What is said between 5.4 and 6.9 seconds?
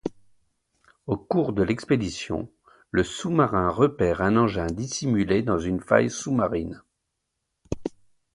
dans une faille sous-marine.